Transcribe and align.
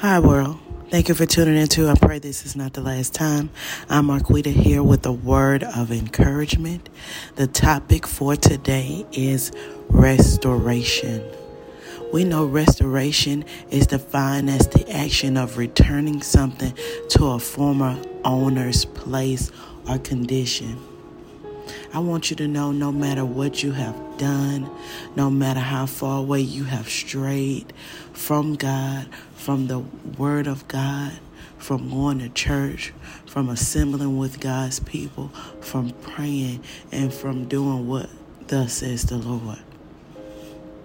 Hi, 0.00 0.20
world. 0.20 0.60
Thank 0.90 1.08
you 1.08 1.16
for 1.16 1.26
tuning 1.26 1.56
in 1.56 1.66
to. 1.70 1.88
I 1.88 1.94
pray 1.96 2.20
this 2.20 2.46
is 2.46 2.54
not 2.54 2.74
the 2.74 2.80
last 2.80 3.14
time. 3.14 3.50
I'm 3.88 4.06
Marquita 4.06 4.52
here 4.52 4.80
with 4.80 5.04
a 5.04 5.10
word 5.10 5.64
of 5.64 5.90
encouragement. 5.90 6.88
The 7.34 7.48
topic 7.48 8.06
for 8.06 8.36
today 8.36 9.04
is 9.10 9.50
restoration. 9.88 11.28
We 12.12 12.22
know 12.22 12.46
restoration 12.46 13.44
is 13.70 13.88
defined 13.88 14.48
as 14.50 14.68
the 14.68 14.88
action 14.88 15.36
of 15.36 15.58
returning 15.58 16.22
something 16.22 16.74
to 17.08 17.24
a 17.30 17.40
former 17.40 18.00
owner's 18.24 18.84
place 18.84 19.50
or 19.88 19.98
condition. 19.98 20.78
I 21.92 22.00
want 22.00 22.30
you 22.30 22.36
to 22.36 22.48
know 22.48 22.72
no 22.72 22.92
matter 22.92 23.24
what 23.24 23.62
you 23.62 23.72
have 23.72 24.18
done, 24.18 24.70
no 25.16 25.30
matter 25.30 25.60
how 25.60 25.86
far 25.86 26.18
away 26.18 26.40
you 26.40 26.64
have 26.64 26.88
strayed 26.88 27.72
from 28.12 28.54
God, 28.54 29.08
from 29.34 29.66
the 29.66 29.78
Word 29.78 30.46
of 30.46 30.66
God, 30.68 31.12
from 31.56 31.90
going 31.90 32.18
to 32.20 32.28
church, 32.28 32.92
from 33.26 33.48
assembling 33.48 34.18
with 34.18 34.40
God's 34.40 34.80
people, 34.80 35.28
from 35.60 35.90
praying, 35.90 36.62
and 36.92 37.12
from 37.12 37.48
doing 37.48 37.88
what 37.88 38.10
thus 38.46 38.74
says 38.74 39.04
the 39.04 39.16
Lord. 39.16 39.58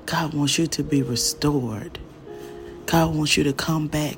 God 0.06 0.34
wants 0.34 0.58
you 0.58 0.68
to 0.68 0.84
be 0.84 1.02
restored. 1.02 2.00
God 2.86 3.16
wants 3.16 3.38
you 3.38 3.44
to 3.46 3.54
come 3.54 3.88
back 3.88 4.18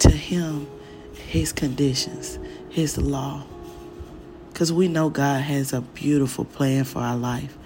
to 0.00 0.10
Him, 0.10 0.68
His 1.14 1.52
conditions, 1.52 2.38
His 2.70 2.96
law 2.98 3.44
because 4.54 4.72
we 4.72 4.86
know 4.86 5.10
God 5.10 5.42
has 5.42 5.72
a 5.72 5.80
beautiful 5.80 6.44
plan 6.44 6.84
for 6.84 7.00
our 7.00 7.16
life. 7.16 7.58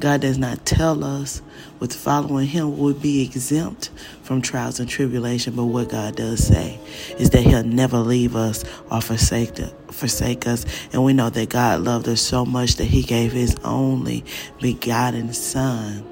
God 0.00 0.20
does 0.20 0.36
not 0.36 0.66
tell 0.66 1.04
us 1.04 1.40
with 1.78 1.94
following 1.94 2.48
Him 2.48 2.76
we'll 2.76 2.92
be 2.92 3.22
exempt 3.22 3.90
from 4.24 4.42
trials 4.42 4.80
and 4.80 4.88
tribulation, 4.88 5.54
but 5.54 5.66
what 5.66 5.90
God 5.90 6.16
does 6.16 6.44
say 6.44 6.80
is 7.20 7.30
that 7.30 7.42
He'll 7.42 7.62
never 7.62 7.98
leave 7.98 8.34
us 8.34 8.64
or 8.90 9.00
forsake, 9.00 9.56
forsake 9.92 10.48
us. 10.48 10.66
And 10.92 11.04
we 11.04 11.12
know 11.12 11.30
that 11.30 11.50
God 11.50 11.82
loved 11.82 12.08
us 12.08 12.20
so 12.20 12.44
much 12.44 12.74
that 12.76 12.86
He 12.86 13.02
gave 13.02 13.30
His 13.30 13.54
only 13.62 14.24
begotten 14.60 15.32
Son 15.32 16.04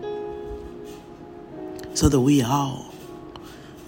so 1.94 2.08
that 2.08 2.20
we 2.20 2.42
all 2.42 2.91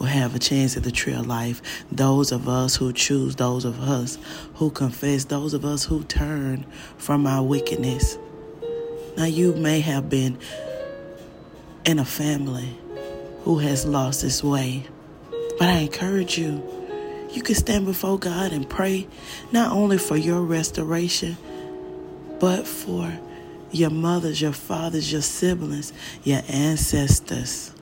will 0.04 0.10
have 0.10 0.34
a 0.34 0.38
chance 0.38 0.76
at 0.76 0.82
the 0.82 0.90
tree 0.90 1.14
of 1.14 1.26
life. 1.26 1.62
Those 1.90 2.30
of 2.30 2.46
us 2.46 2.76
who 2.76 2.92
choose, 2.92 3.36
those 3.36 3.64
of 3.64 3.80
us 3.80 4.18
who 4.56 4.70
confess, 4.70 5.24
those 5.24 5.54
of 5.54 5.64
us 5.64 5.86
who 5.86 6.04
turn 6.04 6.66
from 6.98 7.26
our 7.26 7.42
wickedness. 7.42 8.18
Now, 9.16 9.24
you 9.24 9.54
may 9.54 9.80
have 9.80 10.10
been 10.10 10.36
in 11.86 11.98
a 11.98 12.04
family 12.04 12.68
who 13.44 13.60
has 13.60 13.86
lost 13.86 14.22
its 14.24 14.44
way, 14.44 14.86
but 15.58 15.68
I 15.68 15.78
encourage 15.78 16.36
you, 16.36 16.62
you 17.32 17.40
can 17.40 17.54
stand 17.54 17.86
before 17.86 18.18
God 18.18 18.52
and 18.52 18.68
pray 18.68 19.06
not 19.52 19.72
only 19.72 19.96
for 19.96 20.18
your 20.18 20.42
restoration, 20.42 21.38
but 22.40 22.66
for 22.66 23.10
your 23.70 23.90
mothers, 23.90 24.42
your 24.42 24.52
fathers, 24.52 25.10
your 25.10 25.22
siblings, 25.22 25.94
your 26.24 26.42
ancestors 26.46 27.73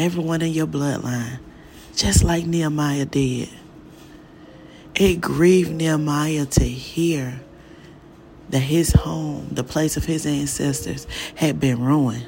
everyone 0.00 0.42
in 0.42 0.52
your 0.52 0.66
bloodline, 0.66 1.38
just 1.94 2.24
like 2.24 2.46
Nehemiah 2.46 3.04
did. 3.04 3.48
It 4.94 5.20
grieved 5.20 5.72
Nehemiah 5.72 6.46
to 6.46 6.64
hear 6.64 7.40
that 8.50 8.58
his 8.58 8.92
home, 8.92 9.48
the 9.52 9.64
place 9.64 9.96
of 9.96 10.04
his 10.04 10.26
ancestors, 10.26 11.06
had 11.36 11.60
been 11.60 11.80
ruined. 11.82 12.26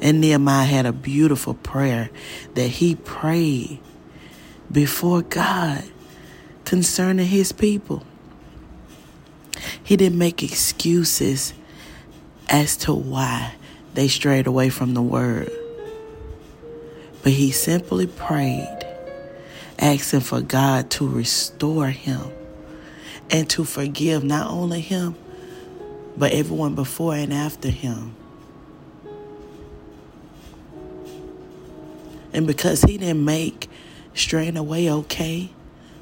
And 0.00 0.20
Nehemiah 0.20 0.64
had 0.66 0.86
a 0.86 0.92
beautiful 0.92 1.54
prayer 1.54 2.10
that 2.54 2.68
he 2.68 2.94
prayed 2.94 3.80
before 4.70 5.22
God 5.22 5.84
concerning 6.64 7.26
his 7.26 7.52
people. 7.52 8.04
He 9.82 9.96
didn't 9.96 10.18
make 10.18 10.42
excuses 10.42 11.52
as 12.48 12.76
to 12.78 12.94
why 12.94 13.54
they 13.94 14.08
strayed 14.08 14.46
away 14.46 14.70
from 14.70 14.94
the 14.94 15.02
word. 15.02 15.50
But 17.22 17.32
he 17.32 17.50
simply 17.50 18.06
prayed, 18.06 18.86
asking 19.78 20.20
for 20.20 20.40
God 20.40 20.90
to 20.92 21.08
restore 21.08 21.88
him 21.88 22.32
and 23.30 23.48
to 23.50 23.64
forgive 23.64 24.24
not 24.24 24.50
only 24.50 24.80
him, 24.80 25.14
but 26.16 26.32
everyone 26.32 26.74
before 26.74 27.14
and 27.14 27.32
after 27.32 27.68
him. 27.68 28.14
And 32.32 32.46
because 32.46 32.82
he 32.82 32.96
didn't 32.98 33.24
make 33.24 33.68
straying 34.14 34.56
away 34.56 34.90
okay, 34.90 35.50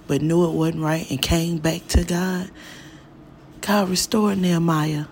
but 0.06 0.22
knew 0.22 0.44
it 0.44 0.52
wasn't 0.52 0.82
right 0.82 1.10
and 1.10 1.20
came 1.20 1.58
back 1.58 1.86
to 1.88 2.04
God, 2.04 2.50
God 3.60 3.88
restored 3.88 4.38
Nehemiah 4.38 5.06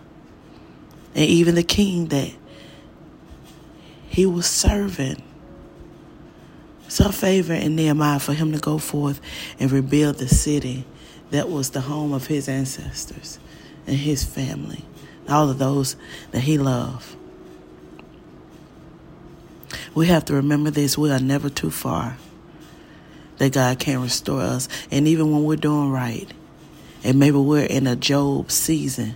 and 1.15 1.25
even 1.25 1.55
the 1.55 1.63
king 1.63 2.07
that 2.07 2.31
he 4.09 4.27
was 4.27 4.47
serving 4.47 5.23
saw 6.89 7.11
favor 7.11 7.55
in 7.55 7.77
Nehemiah 7.77 8.19
for 8.19 8.33
him 8.33 8.53
to 8.53 8.59
go 8.59 8.79
forth 8.79 9.21
and 9.59 9.71
rebuild 9.71 10.19
the 10.19 10.29
city 10.29 10.85
that 11.31 11.49
was 11.49 11.71
the 11.71 11.81
home 11.83 12.13
of 12.13 12.27
his 12.27 12.49
ancestors 12.49 13.39
and 13.87 13.97
his 13.97 14.25
family, 14.25 14.85
all 15.29 15.51
of 15.51 15.59
those 15.59 15.97
that 16.31 16.41
he 16.41 16.59
loved. 16.59 17.17
We 19.95 20.07
have 20.07 20.25
to 20.27 20.35
remember 20.35 20.71
this 20.71 20.99
we 20.99 21.11
are 21.11 21.19
never 21.19 21.49
too 21.49 21.71
far 21.71 22.17
that 23.39 23.53
God 23.53 23.79
can 23.79 24.03
restore 24.03 24.41
us. 24.41 24.69
And 24.91 25.09
even 25.09 25.33
when 25.33 25.45
we're 25.45 25.57
doing 25.57 25.91
right, 25.91 26.31
and 27.05 27.19
maybe 27.19 27.39
we're 27.39 27.65
in 27.65 27.87
a 27.87 27.97
Job 27.97 28.51
season, 28.51 29.15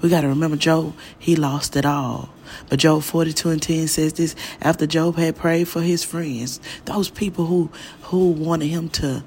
we 0.00 0.08
got 0.08 0.22
to 0.22 0.28
remember 0.28 0.56
Job, 0.56 0.94
he 1.18 1.36
lost 1.36 1.76
it 1.76 1.84
all. 1.84 2.30
But 2.68 2.78
Job 2.78 3.02
42 3.02 3.50
and 3.50 3.62
10 3.62 3.88
says 3.88 4.12
this 4.14 4.34
after 4.60 4.86
Job 4.86 5.16
had 5.16 5.36
prayed 5.36 5.68
for 5.68 5.80
his 5.80 6.04
friends, 6.04 6.60
those 6.84 7.10
people 7.10 7.46
who, 7.46 7.70
who 8.02 8.30
wanted 8.30 8.68
him 8.68 8.88
to 8.90 9.24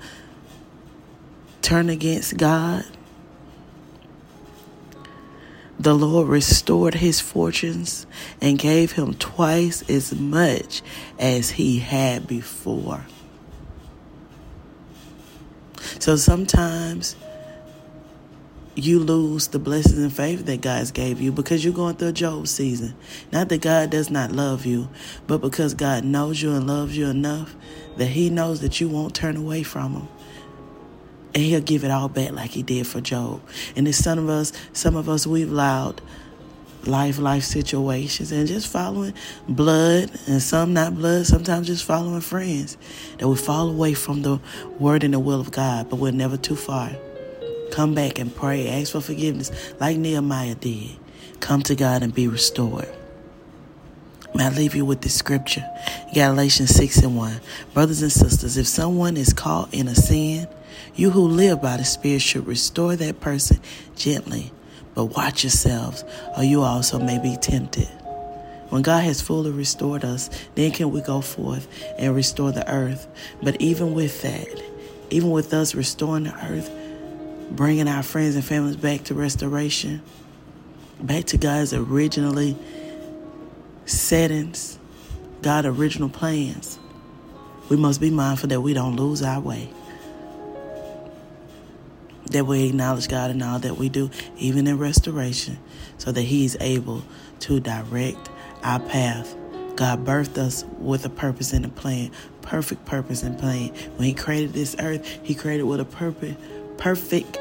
turn 1.62 1.90
against 1.90 2.38
God, 2.38 2.86
the 5.80 5.96
Lord 5.96 6.28
restored 6.28 6.94
his 6.94 7.20
fortunes 7.20 8.06
and 8.40 8.60
gave 8.60 8.92
him 8.92 9.16
twice 9.16 9.82
as 9.90 10.14
much 10.14 10.84
as 11.18 11.52
he 11.52 11.80
had 11.80 12.28
before. 12.28 13.06
So 16.00 16.16
sometimes 16.16 17.16
you 18.76 19.00
lose 19.00 19.48
the 19.48 19.60
blessings 19.60 19.98
and 19.98 20.14
favor 20.14 20.44
that 20.44 20.62
God's 20.62 20.92
gave 20.92 21.20
you 21.20 21.32
because 21.32 21.64
you're 21.64 21.74
going 21.74 21.96
through 21.96 22.10
a 22.10 22.14
Job 22.14 22.48
season. 22.48 22.96
Not 23.32 23.50
that 23.50 23.62
God 23.62 23.90
does 23.90 24.10
not 24.10 24.32
love 24.32 24.66
you, 24.66 24.90
but 25.28 25.40
because 25.40 25.74
God 25.74 26.06
knows 26.06 26.42
you 26.42 26.52
and 26.52 26.68
loves 26.68 26.96
you 26.96 27.08
enough 27.08 27.56
that 27.98 28.08
He 28.08 28.30
knows 28.30 28.62
that 28.62 28.80
you 28.80 28.88
won't 28.88 29.14
turn 29.14 29.36
away 29.36 29.64
from 29.64 29.94
Him. 29.94 30.08
And 31.34 31.44
He'll 31.44 31.62
give 31.62 31.84
it 31.84 31.92
all 31.92 32.08
back 32.08 32.32
like 32.32 32.52
He 32.52 32.64
did 32.64 32.88
for 32.88 33.02
Job. 33.02 33.42
And 33.76 33.86
there's 33.88 33.98
some 33.98 34.20
of 34.20 34.30
us, 34.30 34.54
some 34.72 34.96
of 34.96 35.10
us, 35.10 35.28
we've 35.28 35.52
allowed 35.52 36.02
life, 36.86 37.20
life 37.20 37.44
situations 37.44 38.32
and 38.32 38.48
just 38.48 38.68
following 38.68 39.14
blood 39.48 40.10
and 40.28 40.42
some 40.42 40.74
not 40.74 40.96
blood, 40.96 41.28
sometimes 41.28 41.68
just 41.68 41.84
following 41.84 42.22
friends 42.22 42.78
that 43.18 43.28
we 43.28 43.36
fall 43.36 43.70
away 43.70 43.94
from 43.94 44.22
the 44.24 44.40
word 44.80 45.04
and 45.04 45.14
the 45.14 45.20
will 45.20 45.40
of 45.40 45.52
God, 45.52 45.90
but 45.90 45.98
we're 45.98 46.12
never 46.12 46.38
too 46.38 46.56
far. 46.56 46.90
Come 47.72 47.96
back 47.96 48.20
and 48.20 48.36
pray. 48.36 48.68
Ask 48.68 48.92
for 48.92 49.02
forgiveness 49.02 49.52
like 49.80 49.98
Nehemiah 49.98 50.56
did. 50.56 50.98
Come 51.40 51.64
to 51.64 51.76
God 51.76 52.04
and 52.04 52.14
be 52.14 52.28
restored. 52.28 52.90
May 54.36 54.46
I 54.46 54.50
leave 54.50 54.76
you 54.76 54.86
with 54.86 55.02
this 55.02 55.16
scripture? 55.16 55.68
Galatians 56.14 56.70
6 56.70 57.00
and 57.00 57.18
1. 57.18 57.42
Brothers 57.74 58.02
and 58.02 58.12
sisters, 58.12 58.58
if 58.58 58.68
someone 58.68 59.18
is 59.18 59.34
caught 59.34 59.74
in 59.74 59.88
a 59.88 59.96
sin, 59.96 60.48
you 60.96 61.10
who 61.10 61.28
live 61.28 61.62
by 61.62 61.78
the 61.78 61.84
Spirit 61.84 62.22
should 62.22 62.48
restore 62.48 62.96
that 62.96 63.20
person 63.20 63.60
gently. 63.96 64.52
But 64.94 65.06
watch 65.06 65.44
yourselves, 65.44 66.04
or 66.38 66.44
you 66.44 66.62
also 66.62 67.00
may 67.00 67.18
be 67.20 67.38
tempted. 67.38 67.90
When 68.70 68.82
God 68.82 69.04
has 69.04 69.22
fully 69.22 69.52
restored 69.52 70.06
us, 70.06 70.30
then 70.56 70.72
can 70.72 70.92
we 70.92 71.02
go 71.02 71.20
forth 71.20 71.68
and 71.98 72.16
restore 72.16 72.52
the 72.52 72.70
earth. 72.72 73.08
But 73.42 73.60
even 73.62 73.94
with 73.94 74.22
that, 74.22 74.48
even 75.10 75.30
with 75.32 75.54
us 75.54 75.76
restoring 75.76 76.24
the 76.24 76.36
earth, 76.46 76.70
bringing 77.52 77.88
our 77.88 78.02
friends 78.02 78.36
and 78.36 78.44
families 78.44 78.78
back 78.78 79.04
to 79.06 79.14
restoration, 79.14 80.02
back 81.02 81.26
to 81.26 81.38
God's 81.38 81.74
originally 81.74 82.58
settings, 83.86 84.80
God's 85.42 85.68
original 85.68 86.10
plans. 86.10 86.80
We 87.70 87.78
must 87.78 88.02
be 88.02 88.10
mindful 88.10 88.50
that 88.50 88.62
we 88.62 88.74
don't 88.74 88.96
lose 88.96 89.22
our 89.22 89.40
way. 89.40 89.70
That 92.32 92.46
we 92.46 92.68
acknowledge 92.70 93.08
God 93.08 93.32
in 93.32 93.42
all 93.42 93.60
that 93.60 93.78
we 93.78 93.90
do, 93.90 94.10
even 94.38 94.68
in 94.68 94.78
restoration, 94.78 95.58
so 95.98 96.12
that 96.12 96.22
He's 96.22 96.56
able 96.62 97.04
to 97.42 97.60
direct 97.60 98.30
our 98.64 98.80
path. 98.80 99.36
God 99.76 100.06
birthed 100.06 100.38
us 100.38 100.64
with 100.78 101.06
a 101.06 101.10
purpose 101.10 101.54
and 101.54 101.66
a 101.66 101.70
plan, 101.70 102.12
perfect 102.42 102.86
purpose 102.86 103.24
and 103.24 103.38
plan. 103.38 103.70
When 103.96 104.08
He 104.08 104.14
created 104.14 104.54
this 104.54 104.76
earth, 104.80 105.06
He 105.24 105.36
created 105.36 105.64
with 105.64 105.82
a 105.82 105.86
purpose, 105.86 106.36
perfect 106.82 107.38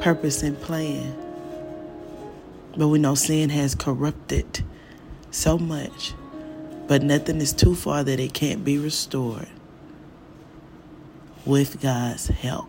purpose 0.00 0.42
and 0.42 0.60
plan. 0.60 1.14
But 2.76 2.88
we 2.88 2.98
know 2.98 3.14
sin 3.14 3.48
has 3.50 3.76
corrupted 3.76 4.64
so 5.30 5.56
much, 5.56 6.14
but 6.88 7.00
nothing 7.00 7.40
is 7.40 7.52
too 7.52 7.76
far 7.76 8.02
that 8.02 8.18
it 8.18 8.34
can't 8.34 8.64
be 8.64 8.78
restored 8.78 9.46
with 11.46 11.80
God's 11.80 12.26
help. 12.26 12.68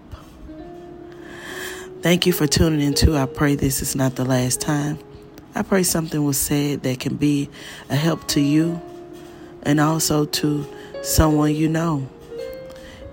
Thank 2.03 2.27
you 2.27 2.33
for 2.33 2.45
tuning 2.45 2.81
in 2.81 2.93
too. 2.93 3.17
I 3.17 3.25
pray 3.25 3.55
this 3.55 3.81
is 3.81 3.95
not 3.95 4.15
the 4.15 4.25
last 4.25 4.61
time. 4.61 4.99
I 5.55 5.63
pray 5.63 5.81
something 5.81 6.23
was 6.23 6.37
said 6.37 6.83
that 6.83 6.99
can 6.99 7.15
be 7.15 7.49
a 7.89 7.95
help 7.95 8.27
to 8.29 8.39
you 8.39 8.79
and 9.63 9.79
also 9.79 10.25
to 10.25 10.67
someone 11.01 11.55
you 11.55 11.69
know. 11.69 12.07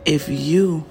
If 0.04 0.28
you 0.28 0.84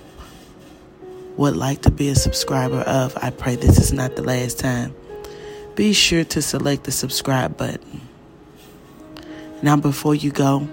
would 1.40 1.56
like 1.56 1.84
to 1.84 1.90
be 1.90 2.10
a 2.10 2.16
subscriber 2.16 2.82
of 2.82 3.18
I 3.22 3.30
pray 3.30 3.56
this 3.56 3.80
is 3.80 3.94
not 3.94 4.18
the 4.18 4.24
last 4.24 4.60
time, 4.60 4.94
be 5.76 5.94
sure 5.94 6.26
to 6.26 6.42
select 6.42 6.84
the 6.84 6.92
subscribe 6.92 7.56
button. 7.56 8.02
Now, 9.62 9.78
before 9.78 10.16
you 10.16 10.32
go, 10.32 10.68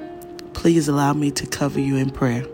please 0.55 0.89
allow 0.89 1.13
me 1.13 1.31
to 1.31 1.47
cover 1.47 1.79
you 1.79 1.95
in 1.97 2.11
prayer. 2.11 2.45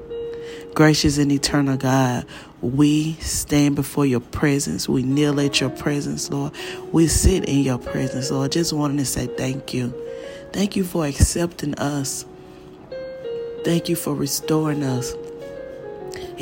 Gracious 0.74 1.16
and 1.16 1.32
eternal 1.32 1.78
God, 1.78 2.26
we 2.60 3.14
stand 3.14 3.76
before 3.76 4.04
your 4.04 4.20
presence. 4.20 4.86
We 4.86 5.02
kneel 5.02 5.40
at 5.40 5.62
your 5.62 5.70
presence, 5.70 6.30
Lord. 6.30 6.52
We 6.92 7.06
sit 7.06 7.46
in 7.46 7.60
your 7.60 7.78
presence, 7.78 8.30
Lord. 8.30 8.52
Just 8.52 8.74
wanting 8.74 8.98
to 8.98 9.06
say 9.06 9.26
thank 9.26 9.72
you. 9.72 9.94
Thank 10.52 10.76
you 10.76 10.84
for 10.84 11.06
accepting 11.06 11.74
us. 11.76 12.26
Thank 13.64 13.88
you 13.88 13.96
for 13.96 14.14
restoring 14.14 14.82
us, 14.82 15.14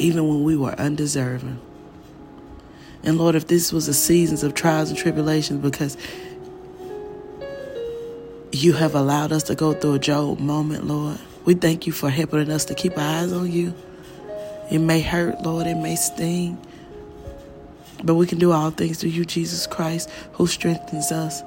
even 0.01 0.27
when 0.29 0.43
we 0.43 0.57
were 0.57 0.73
undeserving. 0.73 1.61
And 3.03 3.17
Lord, 3.17 3.35
if 3.35 3.47
this 3.47 3.73
was 3.73 3.89
a 3.89 3.95
season 3.95 4.47
of 4.47 4.55
trials 4.55 4.91
and 4.91 4.99
tribulations 4.99 5.63
because 5.63 5.97
you 8.53 8.73
have 8.75 8.95
allowed 8.95 9.33
us 9.33 9.45
to 9.45 9.55
go 9.55 9.73
through 9.73 9.95
a 9.95 9.99
Job 9.99 10.39
moment, 10.39 10.87
Lord, 10.87 11.19
we 11.45 11.55
thank 11.55 11.87
you 11.87 11.93
for 11.93 12.11
helping 12.11 12.51
us 12.51 12.67
to 12.67 12.75
keep 12.75 12.99
our 12.99 13.23
eyes 13.23 13.33
on 13.33 13.51
you. 13.51 13.75
It 14.71 14.81
may 14.81 15.01
hurt, 15.01 15.43
Lord, 15.43 15.67
it 15.67 15.77
may 15.77 15.97
sting, 15.97 16.59
but 18.05 18.15
we 18.15 18.27
can 18.27 18.39
do 18.39 18.53
all 18.53 18.71
things 18.71 19.01
through 19.01 19.11
you, 19.11 19.25
Jesus 19.25 19.67
Christ, 19.67 20.11
who 20.33 20.47
strengthens 20.47 21.11
us. 21.11 21.43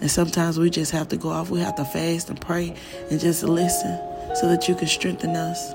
And 0.00 0.10
sometimes 0.10 0.58
we 0.58 0.70
just 0.70 0.90
have 0.92 1.08
to 1.08 1.16
go 1.16 1.28
off. 1.30 1.50
We 1.50 1.60
have 1.60 1.76
to 1.76 1.84
fast 1.84 2.28
and 2.28 2.40
pray 2.40 2.74
and 3.10 3.20
just 3.20 3.42
listen 3.42 3.98
so 4.34 4.48
that 4.48 4.68
you 4.68 4.74
can 4.74 4.88
strengthen 4.88 5.36
us. 5.36 5.72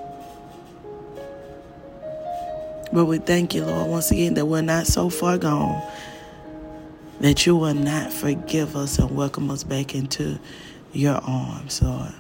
But 2.92 3.06
we 3.06 3.20
thank 3.20 3.54
you, 3.54 3.66
Lord, 3.66 3.90
once 3.90 4.12
again, 4.12 4.34
that 4.36 4.46
we're 4.46 4.62
not 4.62 4.88
so 4.88 5.10
far 5.10 5.38
gone 5.38 5.82
that 7.20 7.46
you 7.46 7.56
will 7.56 7.74
not 7.74 8.12
forgive 8.12 8.76
us 8.76 8.98
and 8.98 9.12
welcome 9.12 9.52
us 9.52 9.64
back 9.64 9.94
into 9.94 10.40
your 10.94 11.16
arms, 11.16 11.82
Lord. 11.82 12.14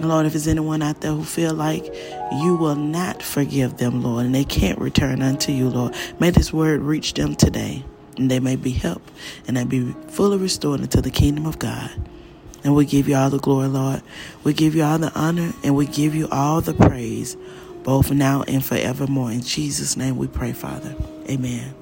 Lord, 0.00 0.24
if 0.24 0.32
there's 0.32 0.48
anyone 0.48 0.80
out 0.80 1.02
there 1.02 1.12
who 1.12 1.24
feel 1.24 1.52
like 1.52 1.84
you 2.32 2.56
will 2.56 2.76
not 2.76 3.22
forgive 3.22 3.76
them, 3.76 4.02
Lord, 4.02 4.24
and 4.24 4.34
they 4.34 4.44
can't 4.44 4.78
return 4.78 5.20
unto 5.20 5.52
you, 5.52 5.68
Lord, 5.68 5.94
may 6.18 6.30
this 6.30 6.52
word 6.52 6.80
reach 6.80 7.12
them 7.14 7.34
today, 7.34 7.84
and 8.16 8.30
they 8.30 8.40
may 8.40 8.56
be 8.56 8.70
helped, 8.70 9.10
and 9.46 9.58
they 9.58 9.64
be 9.64 9.94
fully 10.08 10.38
restored 10.38 10.80
into 10.80 11.02
the 11.02 11.10
kingdom 11.10 11.44
of 11.44 11.58
God. 11.58 11.90
And 12.64 12.74
we 12.74 12.86
give 12.86 13.08
you 13.08 13.16
all 13.16 13.28
the 13.28 13.38
glory, 13.38 13.68
Lord. 13.68 14.02
We 14.42 14.54
give 14.54 14.74
you 14.74 14.82
all 14.82 14.98
the 14.98 15.12
honor, 15.14 15.52
and 15.62 15.76
we 15.76 15.86
give 15.86 16.14
you 16.14 16.28
all 16.30 16.62
the 16.62 16.74
praise 16.74 17.36
both 17.82 18.10
now 18.10 18.42
and 18.46 18.64
forevermore. 18.64 19.32
In 19.32 19.42
Jesus' 19.42 19.96
name 19.96 20.16
we 20.16 20.26
pray, 20.26 20.52
Father. 20.52 20.94
Amen. 21.28 21.74